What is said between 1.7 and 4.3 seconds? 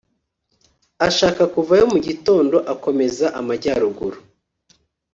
mu gitondo akomeza amajyaruguru